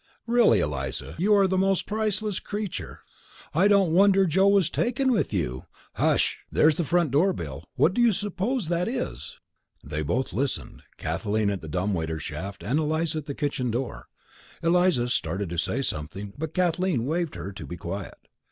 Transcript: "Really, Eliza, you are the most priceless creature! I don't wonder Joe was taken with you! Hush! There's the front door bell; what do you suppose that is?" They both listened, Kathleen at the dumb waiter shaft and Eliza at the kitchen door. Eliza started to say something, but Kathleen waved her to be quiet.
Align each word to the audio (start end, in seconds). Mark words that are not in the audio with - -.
"Really, 0.25 0.61
Eliza, 0.61 1.13
you 1.19 1.35
are 1.35 1.45
the 1.45 1.59
most 1.59 1.85
priceless 1.85 2.39
creature! 2.39 3.01
I 3.53 3.67
don't 3.67 3.93
wonder 3.93 4.25
Joe 4.25 4.47
was 4.47 4.67
taken 4.71 5.11
with 5.11 5.31
you! 5.31 5.65
Hush! 5.93 6.39
There's 6.51 6.73
the 6.77 6.83
front 6.83 7.11
door 7.11 7.33
bell; 7.33 7.65
what 7.75 7.93
do 7.93 8.01
you 8.01 8.11
suppose 8.11 8.67
that 8.69 8.87
is?" 8.87 9.37
They 9.83 10.01
both 10.01 10.33
listened, 10.33 10.81
Kathleen 10.97 11.51
at 11.51 11.61
the 11.61 11.69
dumb 11.69 11.93
waiter 11.93 12.17
shaft 12.19 12.63
and 12.63 12.79
Eliza 12.79 13.19
at 13.19 13.25
the 13.27 13.35
kitchen 13.35 13.69
door. 13.69 14.07
Eliza 14.63 15.07
started 15.07 15.49
to 15.51 15.57
say 15.59 15.83
something, 15.83 16.33
but 16.35 16.55
Kathleen 16.55 17.05
waved 17.05 17.35
her 17.35 17.51
to 17.51 17.67
be 17.67 17.77
quiet. 17.77 18.27